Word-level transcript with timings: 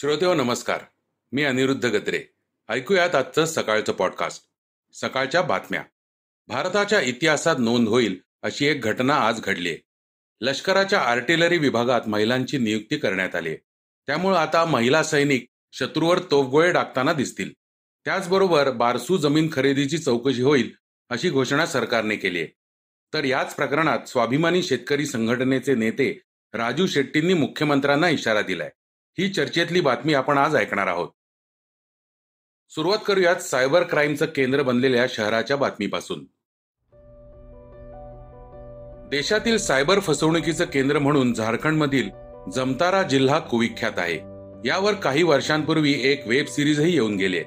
श्रोतेहो 0.00 0.34
नमस्कार. 0.34 0.80
मी 1.32 1.44
अनिरुद्ध 1.44 1.86
गद्रे. 1.86 2.24
ऐकूयात 2.68 3.14
आजचं 3.14 3.44
सकाळचं 3.44 3.92
पॉडकास्ट 3.92 4.44
सकाळच्या 4.92 5.42
बातम्या. 5.42 5.82
भारताच्या 6.46 7.00
इतिहासात 7.00 7.56
नोंद 7.58 7.88
होईल 7.88 8.20
अशी 8.42 8.66
एक 8.66 8.82
घटना 8.82 9.14
आज 9.14 9.40
घडली 9.40 9.76
लष्कराच्या 10.40 11.00
आर्टिलरी 11.00 11.58
विभागात 11.58 12.00
महिलांची 12.06 12.58
नियुक्ती 12.58 12.96
करण्यात 12.96 13.34
आली 13.34 13.54
त्यामुळे 14.06 14.36
आता 14.36 14.64
महिला 14.64 15.02
सैनिक 15.02 15.46
शत्रूवर 15.72 16.18
तोफगोळे 16.18 16.72
टाकताना 16.72 17.12
दिसतील. 17.12 17.52
त्याचबरोबर 18.04 18.70
बारसू 18.70 19.16
जमीन 19.16 19.48
खरेदीची 19.52 19.98
चौकशी 19.98 20.42
होईल 20.42 20.72
अशी 21.08 21.30
घोषणा 21.30 21.66
सरकारने 21.66 22.16
केली 22.16 22.38
आहे 22.38 22.48
तर 23.14 23.24
याच 23.24 23.54
प्रकरणात 23.54 24.08
स्वाभिमानी 24.08 24.62
शेतकरी 24.62 25.06
संघटनेचे 25.06 25.74
नेते 25.74 26.20
राजू 26.54 26.86
शेट्टींनी 26.86 27.34
मुख्यमंत्र्यांना 27.34 28.08
इशारा 28.08 28.42
दिलाय. 28.42 28.70
ही 29.18 29.28
चर्चेतली 29.28 29.80
बातमी 29.80 30.14
आपण 30.14 30.38
आज 30.38 30.56
ऐकणार 30.56 30.86
आहोत. 30.86 31.08
सुरुवात 32.68 32.98
करूयात 33.06 33.36
सायबर 33.36 33.82
क्राईमचं 33.82 34.26
केंद्र 34.26 34.62
बनलेल्या 34.62 35.06
शहराच्या 35.08 35.56
बातमीपासून. 35.56 36.24
देशातील 39.08 39.56
सायबर 39.56 40.00
फसवणुकीचं 40.00 40.64
केंद्र 40.64 40.98
म्हणून 40.98 41.34
झारखंडमधील 41.34 42.10
जमतारा 42.54 43.02
जिल्हा 43.02 43.38
कुविख्यात 43.38 43.92
आहे. 43.96 44.16
यावर 44.68 44.94
काही 44.94 45.22
वर्षांपूर्वी 45.22 45.94
एक 46.02 46.26
वेब 46.26 46.46
सिरीजही 46.46 46.92
येऊन 46.92 47.16
गेले. 47.16 47.40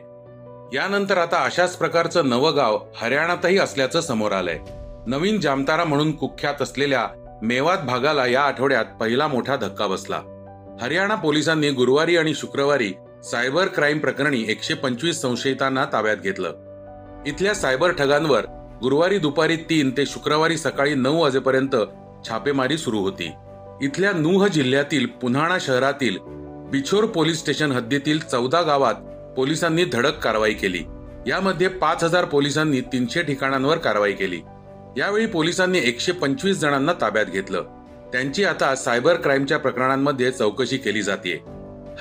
यानंतर 0.76 1.18
आता 1.18 1.44
अशाच 1.44 1.78
प्रकारचं 1.78 2.30
नवं 2.30 2.56
गाव 2.56 2.86
हरियाणातही 2.96 3.58
असल्याचं 3.58 4.02
समोर 4.02 4.32
आलंय. 4.32 4.60
नवीन 5.08 5.40
जामतारा 5.40 5.84
म्हणून 5.84 6.16
कुख्यात 6.16 6.62
असलेल्या 6.62 7.08
मेवात 7.44 7.78
भागाला 7.78 8.28
या 8.28 8.42
आठवड्यात 8.42 8.86
पहिला 9.00 9.28
मोठा 9.28 9.56
धक्का 9.56 9.88
बसला. 9.88 10.22
हरियाणा 10.82 11.16
पोलिसांनी 11.16 11.70
गुरुवारी 11.70 12.18
आणि 12.18 12.34
शुक्रवारी 12.34 12.92
सायबर 13.24 13.68
क्राईम 13.68 14.00
प्रकरणी 14.00 14.44
एकशे 14.48 14.74
पंचवीस 14.74 15.22
संशयितांना 15.22 15.86
ताब्यात 15.86 16.18
घेतलं. 16.18 16.54
इथल्या 17.28 17.54
सायबर 17.56 17.92
ठगांवर 17.92 18.46
गुरुवारी 18.82 19.18
दुपारी 19.18 19.56
तीन 19.56 19.92
ते 19.98 20.06
शुक्रवारी 20.06 20.58
सकाळी 20.58 20.96
नऊ 20.96 21.22
वाजेपर्यंत 21.22 21.76
छापेमारी 22.28 22.78
सुरू 22.78 23.00
होती. 23.00 23.32
इथल्या 23.82 24.12
नूह 24.12 24.48
जिल्ह्यातील 24.48 25.06
पुन्हाणा 25.22 25.58
शहरातील 25.62 26.18
बिछोर 26.72 27.06
पोलीस 27.06 27.40
स्टेशन 27.40 27.72
हद्दीतील 27.72 28.20
चौदा 28.20 28.62
गावात 28.62 28.96
पोलिसांनी 29.38 29.86
धडक 29.86 30.20
कारवाई 30.20 30.54
केली. 30.54 30.84
यामध्ये 31.28 31.68
पाच 31.68 32.04
हजार 32.04 32.26
पोलिसांनी 32.26 32.82
तीनशे 32.82 33.22
ठिकाणांवर 33.22 33.78
कारवाई 33.78 34.14
केली. 34.14 34.42
यावेळी 34.98 35.26
पोलिसांनी 35.26 35.80
एकशे 35.80 36.12
पंचवीस 36.12 36.60
जणांना 36.60 36.94
ताब्यात 37.02 37.26
घेतलं. 37.26 37.64
त्यांची 38.14 38.44
आता 38.46 38.76
सायबर 38.76 39.16
क्राईमच्या 39.16 39.58
प्रकरणांमध्ये 39.60 40.32
चौकशी 40.32 40.78
केली 40.78 41.02
जाते 41.02 41.44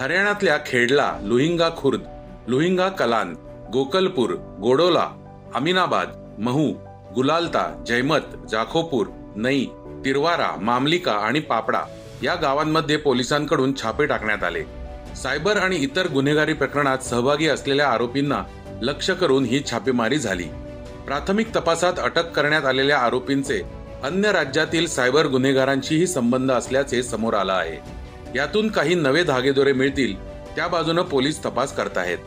हरियाणातल्या 0.01 0.59
खेडला 0.67 1.13
लुहिंगा 1.23 1.69
खुर्द 1.77 2.01
लुहिंगा 2.49 2.89
कलान 2.89 3.35
गोकलपूर 3.73 4.35
गोडोला 4.63 5.09
अमिनाबाद 5.55 6.09
महू 6.39 6.73
गुलालता 7.15 7.85
जैमत 7.87 8.37
जाखोपूर 8.51 9.07
नई 9.37 9.65
तिरवारा 10.05 10.51
मामलिका 10.61 11.13
आणि 11.13 11.41
पापडा 11.41 11.81
या 12.23 12.35
गावांमध्ये 12.35 12.97
पोलिसांकडून 12.97 13.73
छापे 13.83 14.07
टाकण्यात 14.07 14.45
आले. 14.45 14.63
सायबर 15.17 15.57
आणि 15.57 15.77
इतर 15.77 16.09
गुन्हेगारी 16.09 16.53
प्रकरणात 16.53 16.99
सहभागी 16.99 17.49
असलेल्या 17.49 17.89
आरोपींना 17.89 18.43
लक्ष 18.83 19.11
करून 19.11 19.45
ही 19.45 19.63
छापेमारी 19.71 20.19
झाली. 20.19 20.47
प्राथमिक 21.07 21.55
तपासात 21.57 21.93
अटक 21.99 22.31
करण्यात 22.31 22.65
आलेल्या 22.65 22.99
आरोपींचे 22.99 23.63
अन्य 24.03 24.33
राज्यातील 24.33 24.87
सायबर 24.87 25.27
गुन्हेगारांशीही 25.27 26.07
संबंध 26.07 26.53
असल्याचे 26.53 27.03
समोर 27.03 27.35
आलं 27.35 27.53
आहे. 27.53 27.77
यातून 28.37 28.69
काही 28.69 28.95
नवे 28.95 29.23
धागेदोरे 29.23 29.73
मिळतील 29.73 30.15
त्या 30.57 30.67
बाजूनं 30.69 31.03
पोलीस 31.03 31.45
तपास 31.45 31.75
करतायत 31.77 32.19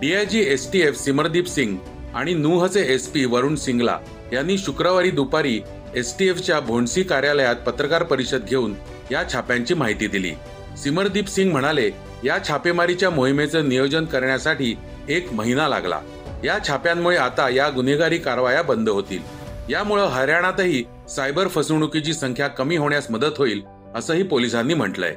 DIG 0.00 0.40
S 0.40 0.70
T 0.72 0.80
F 0.80 0.98
Simardeep 0.98 1.48
Singh 1.48 1.76
आणि 2.14 2.34
नूहचे 2.34 2.80
एस 2.94 3.08
पी 3.08 3.24
वरुण 3.24 3.54
सिंगला 3.56 3.98
यांनी 4.32 4.58
शुक्रवारी 4.58 5.10
दुपारी 5.10 5.60
एस 5.94 6.18
टी 6.18 6.28
एफच्या 6.28 6.60
भोंडसी 6.60 7.02
कार्यालयात 7.02 7.56
पत्रकार 7.56 8.02
परिषद 8.02 8.44
घेऊन 8.48 8.74
या 9.10 9.22
छाप्यांची 9.32 9.74
माहिती 9.74 10.06
दिली. 10.06 10.32
सिमरदीप 10.82 11.28
सिंग 11.28 11.52
म्हणाले 11.52 11.90
या 12.24 12.38
छापेमारीच्या 12.48 13.10
मोहिमेचं 13.10 13.68
नियोजन 13.68 14.04
करण्यासाठी 14.04 14.74
एक 15.08 15.32
महिना 15.32 15.68
लागला. 15.68 16.00
या 16.44 16.58
छाप्यांमुळे 16.68 17.16
आता 17.16 17.48
या 17.48 17.68
गुन्हेगारी 17.70 18.18
कारवाया 18.18 18.62
बंद 18.62 18.88
होतील. 18.88 19.20
यामुळे 19.70 20.06
हरियाणातही 20.06 20.84
सायबर 21.16 21.48
फसवणुकीची 21.48 22.12
संख्या 22.12 22.48
कमी 22.48 22.76
होण्यास 22.76 23.10
मदत 23.10 23.38
होईल 23.38 23.62
असंही 23.94 24.22
पोलिसांनी 24.22 24.74
म्हटलंय. 24.74 25.14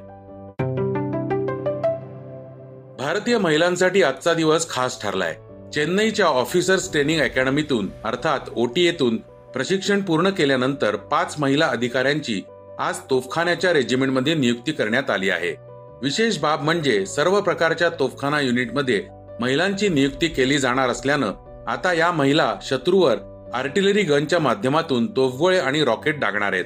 भारतीय 2.97 3.37
महिलांसाठी 3.37 4.03
आजचा 4.03 4.33
दिवस 4.33 4.69
खास 4.69 5.01
ठरलाय. 5.01 5.35
चेन्नईच्या 5.73 6.25
ऑफिसर्स 6.25 6.91
ट्रेनिंग 6.91 7.21
अकॅडमीतून 7.21 7.89
अर्थात 8.03 8.39
ओटीएतून 8.55 9.17
प्रशिक्षण 9.53 10.01
पूर्ण 10.01 10.29
केल्यानंतर 10.29 10.95
पाच 10.95 11.35
महिला 11.39 11.65
अधिकाऱ्यांची 11.65 12.41
आज 12.79 12.99
तोफखान्याच्या 13.09 13.73
रेजिमेंटमध्ये 13.73 14.33
नियुक्ती 14.33 14.71
करण्यात 14.71 15.09
आली 15.09 15.29
आहे. 15.29 15.55
विशेष 16.01 16.37
बाब 16.37 16.61
म्हणजे 16.61 17.05
सर्व 17.05 17.41
प्रकारच्या 17.41 17.89
तोफखाना 17.89 18.41
युनिटमध्ये 18.41 19.03
महिलांची 19.39 19.89
नियुक्ती 19.89 20.27
केली 20.27 20.57
जाणार 20.57 20.89
असल्यानं 20.89 21.31
आता 21.67 21.93
या 21.93 22.11
महिला 22.11 22.55
शत्रूवर 22.61 23.15
आर्टिलरी 23.55 24.01
गनच्या 24.03 24.39
माध्यमातून 24.39 25.05
तोफगोळे 25.15 25.59
आणि 25.59 25.83
रॉकेट 25.83 26.19
डागणार 26.19 26.53
आहेत. 26.53 26.65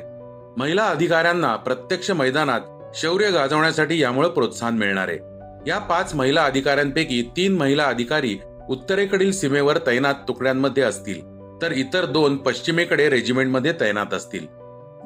महिला 0.58 0.84
अधिकाऱ्यांना 0.84 1.56
प्रत्यक्ष 1.56 2.12
मैदानात 2.12 2.62
शौर्य 2.96 3.30
गाजवण्यासाठी 3.32 4.02
यामुळे 4.02 4.30
प्रोत्साहन 4.30 4.78
मिळणार 4.78 5.08
आहे. 5.08 5.18
या 5.70 5.78
पाच 5.80 6.16
महिला 6.16 6.44
अधिकाऱ्यांपैकी 6.44 7.22
तीन 7.38 7.58
महिला 7.58 7.84
अधिकारी 7.84 8.38
उत्तरेकडील 8.70 9.32
सीमेवर 9.32 9.78
तैनात 9.88 10.16
तुकड्यांमध्ये 10.28 10.84
असतील 10.84 11.22
तर 11.62 11.72
इतर 11.72 12.06
दोन 12.06 12.38
पश्चिमेकडे 12.38 13.10
रेजिमेंटमध्ये 13.10 13.74
तैनात 13.80 14.14
असतील. 14.14 14.46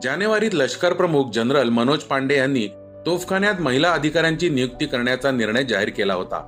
जानेवारीत 0.03 0.53
लष्कर 0.53 0.93
प्रमुख 0.93 1.31
जनरल 1.33 1.69
मनोज 1.69 1.99
पांडे 1.99 2.37
यांनी 2.37 2.67
तोफखान्यात 3.05 3.61
महिला 3.61 3.91
अधिकाऱ्यांची 3.91 4.49
नियुक्ती 4.49 4.85
करण्याचा 4.85 5.31
निर्णय 5.31 5.63
जाहीर 5.63 5.89
केला 5.89 6.13
होता. 6.13 6.41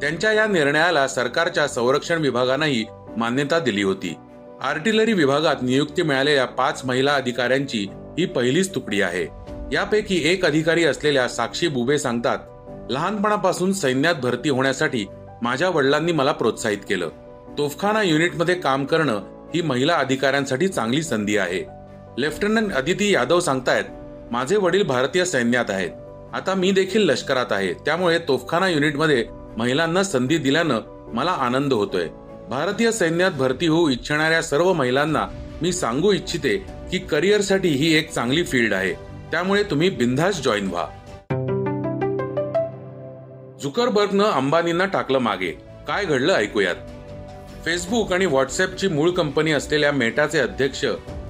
त्यांच्या 0.00 0.32
या 0.32 0.46
निर्णयाला 0.46 1.08
सरकारच्या 1.08 1.68
संरक्षण 1.68 2.18
विभागानंही 2.18 2.84
मान्यता 3.16 3.58
दिली 3.58 3.82
होती. 3.82 4.14
आर्टिलरी 4.62 5.12
विभागात 5.12 5.56
नियुक्ती 5.62 6.02
मिळालेल्या 6.02 6.44
पाच 6.44 6.84
महिला 6.84 7.14
अधिकाऱ्यांची 7.14 7.86
ही 8.18 8.26
पहिलीच 8.26 8.74
तुकडी 8.74 9.00
आहे. 9.00 9.26
यापैकी 9.72 10.20
एक 10.24 10.44
अधिकारी 10.44 10.84
असलेल्या 10.84 11.28
साक्षी 11.28 11.68
बुबे 11.68 11.98
सांगतात 11.98 12.38
लहानपणापासून 12.90 13.72
सैन्यात 13.72 14.14
भरती 14.14 14.48
होण्यासाठी 14.48 15.06
माझ्या 15.42 15.68
वडिलांनी 15.68 16.12
मला 16.12 16.32
प्रोत्साहित 16.32 16.78
केलं. 16.88 17.08
तोफखाना 17.58 18.02
युनिटमध्ये 18.02 18.54
काम 18.54 18.84
करणं 18.84 19.16
ही 19.54 19.62
महिला 19.62 19.94
अधिकाऱ्यांसाठी 19.94 20.68
चांगली 20.68 21.02
संधी 21.02 21.36
आहे. 21.36 21.64
लेफ्टनंट 22.18 22.72
अदिती 22.72 23.14
यादव 23.14 23.40
सांगतायत 23.40 23.84
माझे 24.30 24.56
वडील 24.56 24.82
भारतीय 24.82 25.24
सैन्यात 25.24 25.64
आहेत. 25.68 25.90
आता 26.34 26.54
मी 26.54 26.70
देखील 26.70 27.10
लष्करात 27.10 27.46
आहे. 27.50 27.72
त्यामुळे 27.72 28.18
तोफखाना 28.18 28.68
युनिटमध्ये 28.68 29.26
महिलांना 29.56 30.02
संधी 30.02 30.38
दिल्यानं 30.38 30.80
मला 31.12 31.30
आनंद 31.30 31.72
होतोय. 31.72 32.08
भारतीय 32.48 32.92
सैन्यात 32.92 33.30
भरती 33.30 33.66
होऊ 33.66 33.88
इच्छिणाऱ्या 33.88 34.42
सर्व 34.42 34.72
महिलांना 34.72 35.26
मी 35.62 35.72
सांगू 35.72 36.12
इच्छिते 36.12 36.56
की 36.90 36.98
करिअरसाठी 36.98 37.68
ही 37.68 37.94
एक 37.94 38.10
चांगली 38.10 38.44
फील्ड 38.44 38.74
आहे. 38.74 38.92
त्यामुळे 39.30 39.62
तुम्ही 39.62 39.90
बिंदास 39.90 40.42
जॉईन 40.42 40.66
व्हा. 40.66 40.86
झुकरबर्गनं 43.62 44.24
अंबानींना 44.24 44.84
टाकलं 44.84 45.18
मागे. 45.18 45.50
काय 45.88 46.04
घडलं 46.04 46.34
ऐकूयात. 46.34 46.74
फेसबुक 47.64 48.12
आणि 48.12 48.26
व्हॉट्सअपची 48.26 48.88
मूळ 48.88 49.10
कंपनी 49.10 49.52
असलेल्या 49.52 49.92
मेटाचे 49.92 50.38
अध्यक्ष 50.38 50.84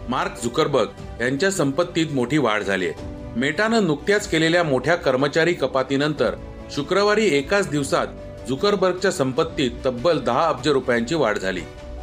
मार्क 0.08 0.42
झुकरबर्ग 0.42 1.22
यांच्या 1.22 1.50
संपत्तीत 1.50 2.06
मोठी 2.12 2.38
वाढ 2.38 2.62
झाली 2.62 2.88
आहे. 2.88 3.04
मेटानं 3.36 3.86
नुकत्याच 3.86 4.28
केलेल्या 4.28 4.62
मोठ्या 4.62 4.96
कर्मचारी 4.96 5.52
कपातीनंतर 5.52 6.34
शुक्रवारी 6.70 7.26
एकाच 7.38 7.70
दिवसात 7.70 8.06
झुकरबर्गच्या 8.48 9.10
संपत्तीत 9.10 9.70
तब्बल 9.84 10.18
दहा 10.18 10.48
अब्ज 10.48 10.68
रुपयांची 10.68 11.14
वाढ 11.14 11.38
झाली. 11.38 11.60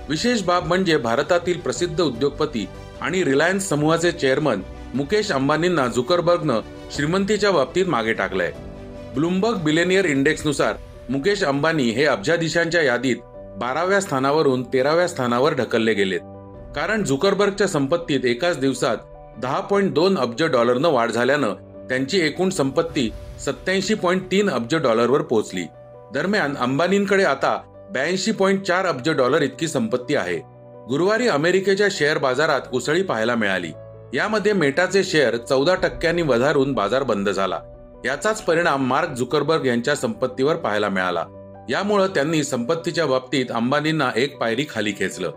विशेष 0.10 0.42
बाब 0.42 0.66
म्हणजे 0.66 0.98
भारतातील 0.98 1.60
प्रसिद्ध 1.60 2.02
उद्योगपती 2.02 2.66
आणि 3.02 3.24
रिलायन्स 3.24 3.70
समूहाचे 3.70 4.12
चेअरमन 4.12 4.62
मुकेश 4.94 5.32
अंबानींना 5.32 5.88
झुकरबर्गनं 5.88 6.62
श्रीमंतीच्या 6.96 7.52
बाबतीत 7.52 7.86
मागे 7.86 8.14
टाकलंय. 8.14 8.52
ब्लूमबर्ग 9.16 9.58
बिलेनियर 9.58 10.06
इंडेक्सनुसार 10.06 10.76
मुकेश 11.10 11.44
अंबानी 11.44 11.84
हे 11.84 12.06
अब्जाधीशांच्या 12.06 12.82
यादीत 12.82 13.18
बाराव्या 13.58 14.00
स्थानावरून 14.02 14.64
तेराव्या 14.64 15.08
स्थानावर 15.08 15.54
ढकलले 15.54 15.94
गेलेत. 15.94 16.20
कारण 16.76 17.04
झुकरबर्गच्या 17.04 17.68
संपत्तीत 17.68 18.26
एकाच 18.26 18.60
दिवसात 18.60 18.98
दहा 19.42 19.60
पॉईंट 19.60 19.94
दोन 19.94 20.18
अब्ज 20.18 20.44
डॉलरनं 20.44 20.90
वाढ 20.90 21.12
झाल्यानं 21.12 21.54
त्यांची 21.90 22.20
एकूण 22.20 22.50
संपत्ती 22.50 23.10
सत्याऐंशी 23.46 23.94
पॉईंट 23.94 24.32
तीन 24.32 24.50
अब्ज 24.50 24.76
डॉलरवर 24.76 25.22
पोहोचली. 25.22 25.66
दरम्यान 26.14 26.56
अंबानींकडे 26.58 27.24
आता 27.24 27.58
ब्याऐंशी 27.92 28.32
पॉईंट 28.32 28.64
चार 28.64 28.86
अब्ज 28.86 29.10
डॉलर 29.10 29.42
इतकी 29.42 29.68
संपत्ती 29.68 30.16
आहे. 30.16 30.38
गुरुवारी 30.90 31.28
अमेरिकेच्या 31.28 31.88
शेअर 31.92 32.18
बाजारात 32.18 32.62
उसळी 32.74 33.02
पाहायला 33.02 33.36
मिळाली. 33.36 33.72
यामध्ये 34.14 34.54
मेटाचे 34.54 35.04
शेअर 35.04 35.38
चौदा 35.38 35.76
टक्क्यांनी 35.76 36.22
वधारून 36.22 36.74
बाजार 36.74 37.04
बंद 37.04 37.30
झाला. 37.30 37.60
याचाच 38.06 38.42
परिणाम 38.42 38.88
मार्क 38.88 39.10
झुकरबर्ग 39.10 39.66
यांच्या 39.66 39.96
संपत्तीवर 39.96 40.56
पाहायला 40.56 40.90
मिळाला. 40.90 41.26
यामुळं 41.70 42.08
त्यांनी 42.08 42.44
संपत्तीच्या 42.44 43.06
बाबतीत 43.06 43.46
अंबानींना 43.56 44.12
एक 44.16 44.38
पायरी 44.38 44.66
खाली 44.70 44.94
खेचलं. 45.00 45.32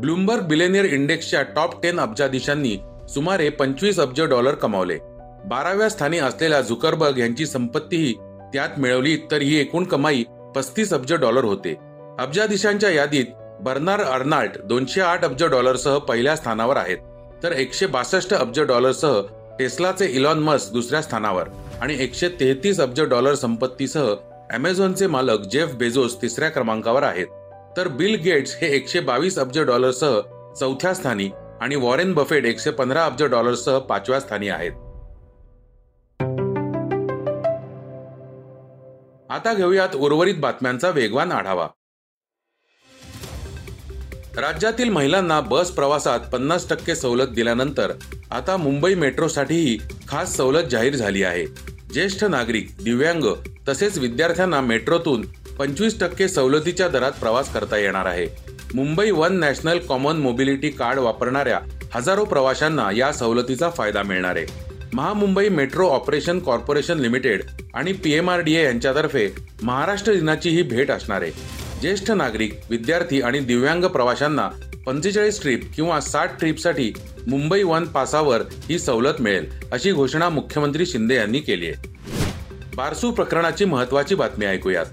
ब्लूमबर्ग 0.00 0.42
बिलेनियर 0.42 0.84
इंडेक्सच्या 0.84 1.42
टॉप 1.42 1.82
टेन 1.82 2.00
अब्जाधीशांनी 2.00 2.76
सुमारे 3.08 3.48
पंचवीस 3.48 4.00
अब्ज 4.00 4.22
डॉलर 4.22 4.54
कमावले. 4.54 4.98
बाराव्या 5.44 5.88
स्थानी 5.88 6.18
असलेल्या 6.18 6.60
झुकरबर्ग 6.60 7.18
यांची 7.18 7.46
संपत्तीही 7.46 8.14
त्यात 8.52 8.78
मिळवली 8.78 9.16
तर 9.30 9.42
ही 9.42 9.56
एकूण 9.60 9.84
कमाई 9.84 10.22
पस्तीस 10.56 10.92
अब्ज 10.92 11.12
डॉलर 11.14 11.44
होते. 11.44 11.74
अब्जाधीशांच्या 12.18 12.90
यादीत 12.90 13.26
बर्नार 13.62 14.00
अर्नाल्ट 14.00 14.60
दोनशे 14.64 15.00
आठ 15.00 15.24
अब्ज 15.24 15.44
डॉलरसह 15.44 15.98
पहिल्या 15.98 16.36
स्थानावर 16.36 16.76
आहेत 16.76 16.98
तर 17.42 17.52
एकशे 17.52 17.86
बासष्ट 17.86 18.34
अब्ज 18.34 18.60
डॉलरसह 18.60 19.20
टेस्लाचे 19.58 20.06
इलॉन 20.06 20.38
मस्क 20.38 20.72
दुसऱ्या 20.72 21.02
स्थानावर 21.02 21.48
आणि 21.80 21.96
एकशे 22.00 22.28
तेहतीस 22.40 22.80
अब्ज 22.80 23.00
डॉलर 23.00 23.34
संपत्तीसह 23.34 24.14
अमेझॉनचे 24.54 25.06
मालक 25.06 25.46
जेफ 25.50 25.74
बेझोस 25.74 26.20
तिसऱ्या 26.22 26.48
क्रमांकावर 26.48 27.02
आहेत. 27.02 27.26
तर 27.76 27.88
बिल 27.88 28.14
गेट्स 28.14 28.56
हे 28.62 28.68
एकशे 28.76 29.00
बावीस 29.00 29.38
अब्ज 29.38 29.58
डॉलरसह 29.58 30.18
चौथ्या 30.60 30.92
स्थानी 30.94 31.28
आणि 31.60 31.76
वॉरेन 31.76 32.12
बफेट 32.14 32.46
एकशे 32.46 32.70
पंधरा 32.70 33.04
अब्ज 33.04 33.22
डॉलरसह 33.24 33.78
पाचव्या 33.78 34.20
स्थानी 34.20 34.48
आहेत. 34.48 34.72
आता 39.30 39.52
घेऊयात 39.54 39.94
उर्वरित 39.94 40.34
बातम्यांचा 40.34 40.90
वेगवान 40.90 41.32
आढावा. 41.32 41.66
राज्यातील 44.36 44.88
महिलांना 44.88 45.40
बस 45.40 45.70
प्रवासात 45.70 46.20
पन्नास 46.32 46.68
टक्के 46.68 46.94
सवलत 46.96 47.28
दिल्यानंतर 47.28 47.92
आता 48.30 48.56
मुंबई 48.56 48.94
मेट्रोसाठीही 48.94 49.78
खास 50.08 50.36
सवलत 50.36 50.68
जाहीर 50.70 50.94
झाली 50.94 51.22
आहे. 51.22 51.44
ज्येष्ठ 51.92 52.24
नागरिक 52.24 52.70
दिव्यांग 52.84 53.24
तसेच 53.68 53.98
विद्यार्थ्यांना 53.98 54.60
मेट्रोतून 54.60 55.26
पंचवीस 55.58 56.00
टक्के 56.00 56.28
सवलतीच्या 56.28 56.88
दरात 56.88 57.12
प्रवास 57.12 57.52
करता 57.52 57.76
येणार 57.76 58.06
आहे. 58.06 58.26
Mumbai 58.74 59.10
one 59.10 59.36
national 59.36 59.78
common 59.78 60.16
mobility 60.16 60.70
card 60.70 60.98
वापरणाऱ्या 60.98 61.60
हजारो 61.94 62.24
प्रवाशांना 62.24 62.90
या 62.96 63.12
सवलतीचा 63.12 63.70
फायदा 63.70 64.02
मिळणार 64.02 64.36
आहे. 64.36 64.67
Mahamumbai 64.94 65.48
metro 65.48 65.88
operation 65.88 66.38
corporation 66.38 66.98
limited 66.98 67.42
आणि 67.74 67.92
पीएमआरडीए 67.92 68.64
यांच्यातर्फे 68.64 69.28
महाराष्ट्र 69.62 70.12
दिनाची 70.12 70.50
ही 70.50 70.62
भेट 70.62 70.90
असणार 70.90 71.22
आहे 71.22 71.30
ज्येष्ठ 71.80 72.10
नागरिक 72.10 72.54
विद्यार्थी 72.70 73.20
आणि 73.20 73.40
दिव्यांग 73.40 73.84
प्रवाशांना 73.84 74.48
पंचेचाळीस 74.86 75.40
ट्रिप 75.42 75.62
किंवा 75.76 76.00
साठ 76.00 76.38
ट्रिपसाठी 76.38 76.92
मुंबई 77.26 77.62
वन 77.62 77.84
पासावर 77.84 78.42
ही 78.68 78.78
सवलत 78.78 79.20
मिळेल 79.20 79.46
अशी 79.72 79.92
घोषणा 79.92 80.28
मुख्यमंत्री 80.28 80.86
शिंदे 80.86 81.14
यांनी 81.14 81.40
केली 81.40 81.66
आहे. 81.66 81.88
बारसू 82.76 83.10
प्रकरणाची 83.10 83.64
महत्वाची 83.64 84.14
बातमी 84.14 84.46
ऐकूयात. 84.46 84.86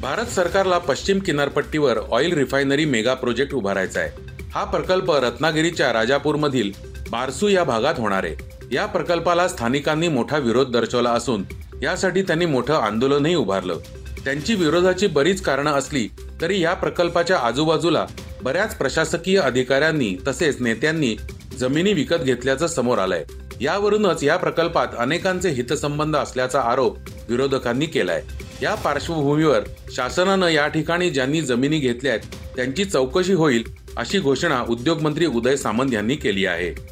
भारत 0.00 0.26
सरकारला 0.26 0.78
पश्चिम 0.78 1.18
किनारपट्टीवर 1.18 1.98
ऑइल 2.10 2.32
रिफायनरी 2.32 2.84
मेगा 2.84 3.14
प्रोजेक्ट 3.14 3.54
उभारायचा 3.54 4.00
आहे. 4.00 4.10
हा 4.54 4.64
प्रकल्प 4.64 5.12
रत्नागिरीच्या 5.12 5.92
राजापूरमधील 5.92 6.72
बारसू 7.10 7.48
या 7.48 7.64
भागात 7.64 7.94
होणार 7.98 8.24
आहे. 8.24 8.51
या 8.72 8.84
प्रकल्पाला 8.86 9.48
स्थानिकांनी 9.48 10.08
मोठा 10.08 10.38
विरोध 10.38 10.70
दर्शवला 10.70 11.10
असून 11.10 11.42
यासाठी 11.82 12.22
त्यांनी 12.22 12.46
मोठं 12.46 12.74
आंदोलनही 12.74 13.34
उभारलं. 13.34 13.78
त्यांची 14.24 14.54
विरोधाची 14.54 15.06
बरीच 15.06 15.40
कारणं 15.42 15.72
असली 15.72 16.08
तरी 16.40 16.60
या 16.60 16.74
प्रकल्पाच्या 16.74 17.38
आजूबाजूला 17.38 18.06
बऱ्याच 18.42 18.76
प्रशासकीय 18.76 19.38
अधिकाऱ्यांनी 19.38 20.16
तसेच 20.28 20.60
नेत्यांनी 20.60 21.16
जमिनी 21.58 21.92
विकत 21.92 22.22
घेतल्याचं 22.24 22.66
समोर 22.66 22.98
आलंय. 22.98 23.24
यावरूनच 23.60 24.24
या 24.24 24.36
प्रकल्पात 24.36 24.88
अनेकांचे 24.98 25.50
हितसंबंध 25.50 26.16
असल्याचा 26.16 26.60
आरोप 26.60 26.98
विरोधकांनी 27.28 27.86
केलाय. 27.86 28.22
या 28.62 28.74
पार्श्वभूमीवर 28.74 29.60
शासनानं 29.92 30.48
या 30.48 30.66
ठिकाणी 30.68 31.10
ज्यांनी 31.10 31.40
जमिनी 31.40 31.78
घेतल्या 31.78 32.12
आहेत 32.12 32.56
त्यांची 32.56 32.84
चौकशी 32.84 33.32
होईल 33.32 33.62
अशी 33.96 34.18
घोषणा 34.18 34.62
उद्योगमंत्री 34.68 35.26
उदय 35.26 35.56
सामंत 35.56 35.92
यांनी 35.92 36.16
केली 36.16 36.46
आहे. 36.46 36.91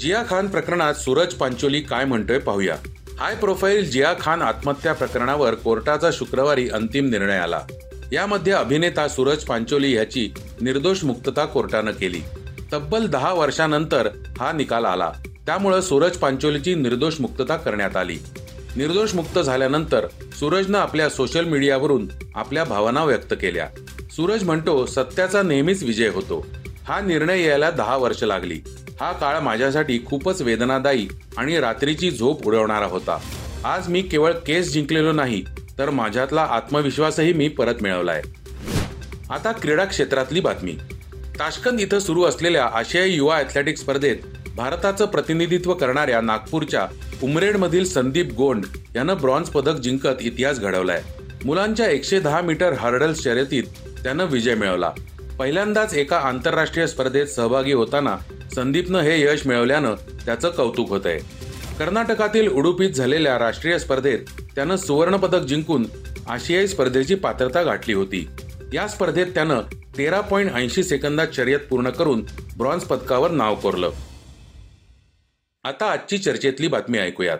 जिया 0.00 0.22
खान 0.30 0.48
प्रकरणात 0.48 0.94
सूरज 0.94 1.34
पांचोली 1.34 1.80
काय 1.80 2.04
म्हणतोय 2.04 2.38
पाहूया. 2.38 2.76
हाय 3.18 3.34
प्रोफाईल 3.34 3.90
जिया 3.90 4.14
खान 4.20 4.42
आत्महत्या 4.42 4.92
प्रकरणावर 4.92 5.54
कोर्टाचा 5.54 6.10
शुक्रवारी 6.12 6.68
अंतिम 6.68 7.08
निर्णय 7.08 7.38
आला. 7.38 7.60
यामध्ये 8.12 8.52
अभिनेता 8.52 9.08
सूरज 9.08 9.44
पांचोली 9.44 9.96
याची 9.96 10.30
निर्दोष 10.60 11.04
मुक्तता 11.04 11.44
कोर्टानं 11.44 11.90
केली. 11.90 12.20
तब्बल 12.72 13.06
दहा 13.06 13.32
वर्षानंतर 13.32 14.08
हा 14.38 14.52
निकाल 14.52 14.84
आला. 14.84 15.12
त्यामुळं 15.46 15.80
सूरज 15.80 16.16
पांचोलीची 16.16 16.74
निर्दोष 16.74 17.20
मुक्तता 17.20 17.56
करण्यात 17.56 17.96
आली. 17.96 18.18
निर्दोष 18.76 19.14
मुक्त 19.14 19.38
झाल्यानंतर 19.38 20.06
सूरजनं 20.40 20.78
आपल्या 20.78 21.08
सोशल 21.08 21.44
मीडियावरून 21.44 22.08
आपल्या 22.34 22.64
भावना 22.64 23.04
व्यक्त 23.04 23.34
केल्या. 23.40 23.68
सूरज 24.10 24.44
म्हणतो 24.44 24.86
सत्याचा 24.86 25.42
नेहमीच 25.42 25.82
विजय 25.82 26.08
होतो. 26.08 26.46
हा 26.84 27.00
निर्णय 27.00 27.42
यायला 27.42 27.70
दहा 27.70 27.96
वर्ष 27.96 28.22
लागली. 28.22 28.60
हा 29.00 29.12
काळ 29.12 29.38
माझ्यासाठी 29.38 29.98
खूपच 30.06 30.42
वेदनादायी 30.42 31.08
आणि 31.36 31.60
रात्रीची 31.60 32.10
झोप 32.10 32.46
उडवणारा 32.46 32.86
होता. 32.86 33.18
आज 33.64 33.88
मी 33.88 34.02
केवळ 34.02 34.32
केस 34.32 34.72
जिंकलेलो 34.72 35.12
नाही 35.12 35.42
तर 35.78 35.90
माझ्यातला 35.90 36.40
आत्मविश्वासही 36.40 37.32
मी 37.32 37.48
परत 37.48 37.74
मिळवलाय. 37.82 38.22
आता 39.30 39.52
क्रीडा 39.52 39.84
क्षेत्रातली 39.84 40.40
बातमी. 40.40 40.72
ताशकंद 41.38 41.80
इथं 41.80 41.98
सुरू 41.98 42.24
असलेल्या 42.24 42.64
आशियाई 42.64 43.10
युवा 43.10 43.36
ॲथलेटिक 43.36 43.78
स्पर्धेत 43.78 44.16
भारताचं 44.56 45.06
प्रतिनिधित्व 45.06 45.74
करणाऱ्या 45.74 46.20
नागपूरच्या 46.20 46.86
उमरेडमधील 47.22 47.84
संदीप 47.84 48.32
गोंड 48.32 48.64
यानं 48.96 49.16
ब्रॉन्झ 49.16 49.48
पदक 49.48 49.80
जिंकत 49.80 50.20
इतिहास 50.20 50.60
घडवलाय. 50.60 51.02
मुलांच्या 51.44 51.86
एकशे 51.86 52.20
दहा 52.20 52.40
मीटर 52.40 52.72
हर्डल 52.72 53.12
शर्यतीत 53.14 53.64
त्यानं 54.04 54.24
विजय 54.24 54.54
मिळवला. 54.54 54.90
पहिल्यांदाच 55.38 55.94
एका 55.94 56.18
आंतरराष्ट्रीय 56.18 56.86
स्पर्धेत 56.86 57.26
सहभागी 57.26 57.72
होताना 57.72 58.16
संदीपनं 58.54 58.98
हे 58.98 59.22
यश 59.22 59.46
मिळवल्यानं 59.46 59.94
त्याचं 60.26 60.50
कौतुक 60.50 60.88
होत 60.88 61.00
आहे 61.04 61.18
कर्नाटकातील 61.78 62.48
उडुपीत 62.48 62.90
झालेल्या 62.90 63.38
राष्ट्रीय 63.38 63.78
स्पर्धेत 63.78 64.18
त्यानं 64.54 64.76
सुवर्णपदक 64.76 65.40
जिंकून 65.40 65.86
आशियाई 66.28 66.66
स्पर्धेची 66.66 67.14
पात्रता 67.14 67.62
गाठली 67.62 67.94
होती. 67.94 68.28
या 68.74 68.88
स्पर्धेत 68.88 69.26
त्यानं 69.26 69.60
तेरा 69.98 70.20
पॉईंट 70.20 70.52
ऐंशी 70.52 70.82
सेकंदात 70.82 71.26
शर्यत 71.32 71.58
पूर्ण 71.70 71.90
करून 71.90 72.24
ब्रॉन्झ 72.58 72.82
पदकावर 72.82 73.30
नाव 73.30 73.54
कोरलं. 73.54 73.90
आता 75.64 75.90
आजची 75.92 76.18
चर्चेतली 76.18 76.68
बातमी 76.68 76.98
ऐकूयात. 76.98 77.38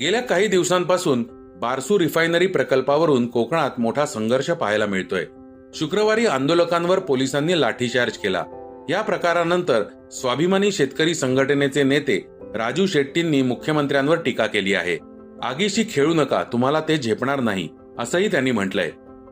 गेल्या 0.00 0.20
काही 0.20 0.46
दिवसांपासून 0.46 1.24
बारसू 1.60 1.98
रिफायनरी 1.98 2.46
प्रकल्पावरून 2.46 3.26
कोकणात 3.26 3.70
मोठा 3.78 4.06
संघर्ष 4.06 4.50
पाहायला 4.50 4.86
मिळतोय. 4.86 5.26
शुक्रवारी 5.74 6.26
आंदोलकांवर 6.26 6.98
पोलिसांनी 6.98 7.60
लाठीचार्ज 7.60 8.16
केला. 8.16 8.44
या 8.90 9.02
प्रकारानंतर 9.02 10.08
स्वाभिमानी 10.12 10.72
शेतकरी 10.72 11.14
संघटनेचे 11.14 11.82
नेते 11.82 12.18
राजू 12.54 12.86
शेट्टींनी 12.86 13.42
मुख्यमंत्र्यांवर 13.42 14.22
टीका 14.22 14.46
केली 14.46 14.74
आहे. 14.74 14.98
आगीशी 15.42 15.84
खेळू 15.90 16.14
नका 16.14 16.42
तुम्हाला 16.44 16.80
ते 16.80 16.96
झेपणार 16.98 17.40
नाही 17.40 17.68
असंही 17.98 18.30
त्यांनी 18.30 18.50
म्हटलंय. 18.50 18.90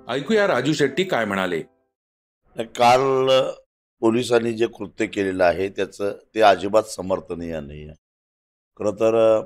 ऐकूया 0.08 0.46
राजू 0.46 0.72
शेट्टी 0.72 1.04
काय 1.04 1.24
म्हणाले. 1.24 1.60
काल 2.56 3.28
पोलिसांनी 4.00 4.52
जे 4.52 4.66
कृत्य 4.66 5.06
केलेलं 5.06 5.44
आहे 5.44 5.68
त्याचं 5.68 6.16
ते 6.34 6.40
अजिबात 6.40 6.82
समर्थनीय 6.82 7.60
नाही 7.60 7.86
आहे. 7.88 7.94
खरं 8.78 8.90
तर 8.90 9.40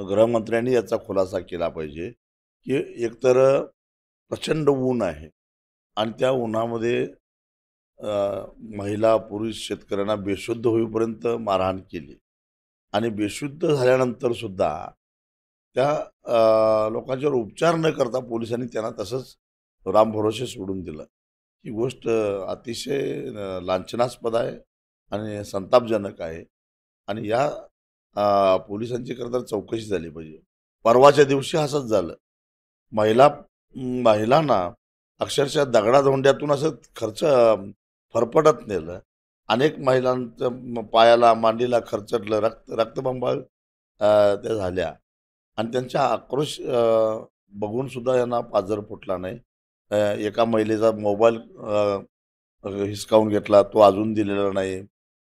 गृहमंत्र्यांनी 0.00 0.74
याचा 0.74 0.96
खुलासा 0.96 1.38
केला 1.38 1.68
पाहिजे 1.68 2.10
की 2.66 3.04
एकतर 3.04 3.64
प्रचंड 4.28 4.68
ऊन 4.68 5.02
आहे. 5.02 5.41
आणि 5.96 6.12
त्या 6.20 6.30
उन्हामध्ये 6.30 7.06
महिला 8.76 9.16
पुरुष 9.16 9.56
शेतकऱ्यांना 9.66 10.14
बेशुद्ध 10.16 10.66
होईपर्यंत 10.66 11.26
मारहाण 11.40 11.78
केली. 11.90 12.16
आणि 12.92 13.08
बेशुद्ध 13.10 13.66
झाल्यानंतर 13.68 14.32
सुद्धा 14.32 14.70
त्या 15.76 16.88
लोकांच्यावर 16.92 17.34
उपचार 17.36 17.74
न 17.76 17.90
करता 17.90 18.20
पोलिसांनी 18.28 18.66
त्यांना 18.72 18.90
तसंच 19.02 19.36
रामभरोसे 19.86 20.46
सोडून 20.46 20.82
दिलं. 20.84 21.02
ही 21.64 21.70
गोष्ट 21.70 22.08
अतिशय 22.08 23.30
लांछनास्पद 23.66 24.36
आहे 24.36 24.56
आणि 25.12 25.44
संतापजनक 25.44 26.20
आहे. 26.20 26.44
आणि 27.08 27.28
या 27.28 27.48
पोलिसांची 28.68 29.14
करता 29.14 29.40
चौकशी 29.46 29.84
झाली 29.86 30.10
पाहिजे. 30.10 30.38
परवाच्या 30.84 31.24
दिवशी 31.24 31.56
असंच 31.58 31.84
झालं. 31.90 32.14
महिला 32.92 33.28
महिलांना 33.76 34.68
अक्षरशः 35.20 35.64
दगडाधोंड्यातून 35.64 36.50
असं 36.52 36.70
खर्च 36.96 37.20
फरफडत 38.14 38.66
नेलं. 38.68 38.98
अनेक 39.48 39.78
महिलांच्या 39.86 40.82
पायाला 40.92 41.32
मांडीला 41.34 41.78
खर्चटलं 41.86 42.40
रक्त 42.40 42.70
रक्तबंबाळ 42.78 43.40
त्या 44.00 44.54
झाल्या. 44.54 44.92
आणि 45.58 45.72
त्यांच्या 45.72 46.02
आक्रोश 46.02 46.58
बघूनसुद्धा 46.60 47.26
बघून 47.60 47.88
सुद्धा 47.88 48.16
यांना 48.16 48.40
पाजर 48.52 48.80
फुटला 48.88 49.16
नाही. 49.18 49.38
एका 50.26 50.44
महिलेचा 50.44 50.90
मोबाईल 51.00 51.36
हिसकावून 52.64 53.28
घेतला 53.28 53.62
तो 53.72 53.80
अजून 53.82 54.12
दिलेला 54.14 54.50
नाही. 54.52 54.80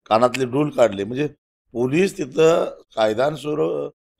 कानातले 0.09 0.45
डूल 0.51 0.69
काढले. 0.77 1.03
म्हणजे 1.03 1.27
पोलीस 1.73 2.17
तिथं 2.17 2.65
कायदा 2.95 3.29
सुर 3.35 3.59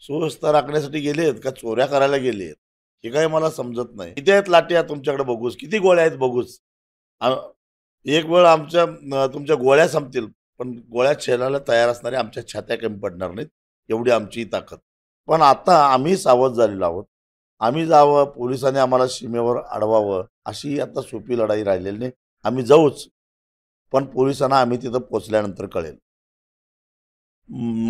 सुव्यवस्था 0.03 0.51
राखण्यासाठी 0.51 0.99
आहेत 1.23 1.39
का? 1.43 1.51
चोऱ्या 1.51 1.85
करायला 1.85 2.17
गेले 2.17 2.43
आहेत 2.43 2.55
हे 3.03 3.09
काय 3.11 3.27
मला 3.27 3.49
समजत 3.49 3.95
नाही. 3.95 4.13
किती 4.13 4.31
आहेत 4.31 4.49
लाट्या 4.49 4.81
तुमच्याकडे 4.89 5.23
बघूस? 5.23 5.55
किती 5.59 5.79
गोळ्या 5.79 6.03
आहेत 6.05 6.17
बघूस? 6.19 6.59
एक 8.05 8.25
वेळ 8.25 8.45
आमच्या 8.45 8.85
तुमच्या 9.33 9.55
गोळ्या 9.55 9.87
संपतील 9.89 10.27
पण 10.59 10.71
गोळ्या 10.91 11.13
छेलायला 11.21 11.57
तयार 11.67 11.89
असणारे 11.89 12.15
आमच्या 12.15 12.47
छात्या 12.47 12.77
कमी 12.77 12.99
पडणार 12.99 13.31
नाहीत 13.31 13.47
एवढी 13.89 14.11
आमची 14.11 14.43
ताकद. 14.53 14.77
पण 15.27 15.41
आता 15.41 15.77
आम्ही 15.93 16.15
सावध 16.17 16.53
झालेलो 16.53 16.85
आहोत. 16.85 17.05
आम्ही 17.61 17.85
जावं 17.87 18.25
पोलिसांनी 18.31 18.79
आम्हाला 18.79 19.07
सीमेवर 19.07 19.57
अडवावं 19.63 20.23
अशी 20.45 20.79
आता 20.79 21.01
सोपी 21.01 21.37
लढाई 21.37 21.63
राहिलेली 21.63 21.97
नाही. 21.97 22.11
आम्ही 22.45 22.63
जाऊच 22.65 23.07
पण 23.93 24.05
पोलिसांना 24.05 24.59
आम्ही 24.61 24.77
तिथं 24.81 24.99
पोचल्यानंतर 25.09 25.65
कळेल. 25.73 25.95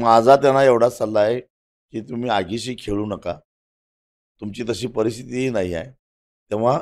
माझा 0.01 0.35
त्यांना 0.35 0.63
एवढा 0.63 0.89
सल्ला 0.89 1.19
आहे 1.19 1.39
की 1.39 2.01
तुम्ही 2.09 2.29
आगीशी 2.29 2.75
खेळू 2.79 3.05
नका. 3.05 3.37
तुमची 4.39 4.63
तशी 4.69 4.88
परिस्थितीही 4.88 5.50
नाही 5.50 5.74
आहे. 5.74 5.91
तेव्हा 6.50 6.79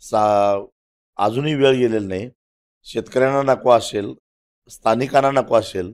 सा 0.00 0.20
अजूनही 1.16 1.54
वेळ 1.54 1.72
गेलेला 1.72 2.08
नाही. 2.08 2.30
शेतकऱ्यांना 2.84 3.52
नको 3.52 3.70
असेल 3.70 4.14
स्थानिकांना 4.70 5.30
नको 5.40 5.54
असेल 5.54 5.92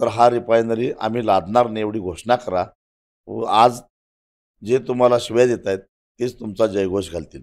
तर 0.00 0.06
हा 0.06 0.30
रिफायनरी 0.30 0.92
आम्ही 1.00 1.26
लादणार 1.26 1.66
नाही 1.66 1.80
एवढी 1.80 2.00
घोषणा 2.00 2.36
करा. 2.36 2.66
व 3.26 3.42
आज 3.42 3.80
जे 4.64 4.78
तुम्हाला 4.78 5.16
शिव्या 5.20 5.46
देत 5.46 5.66
आहेत 5.66 5.78
तेच 6.20 6.40
तुमचा 6.40 6.66
जयघोष 6.66 7.10
घालतील. 7.10 7.42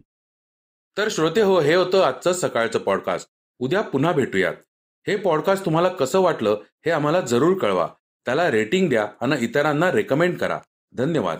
तर 0.97 1.07
श्रोते 1.11 1.41
हो 1.41 1.59
हे 1.59 1.75
होतं 1.75 2.03
आजचं 2.03 2.33
सकाळचं 2.33 2.79
पॉडकास्ट 2.79 3.29
उद्या 3.59 3.81
पुन्हा 3.81 4.11
भेटूयात. 4.11 4.53
हे 5.07 5.15
पॉडकास्ट 5.15 5.65
तुम्हाला 5.65 5.89
कसं 5.89 6.19
वाटलं 6.19 6.61
हे 6.85 6.91
आम्हाला 6.91 7.21
जरूर 7.21 7.57
कळवा. 7.57 7.87
त्याला 8.25 8.51
रेटिंग 8.51 8.89
द्या 8.89 9.07
आणि 9.21 9.35
इतरांना 9.45 9.91
रेकमेंड 9.91 10.37
करा. 10.37 10.59
धन्यवाद. 10.93 11.39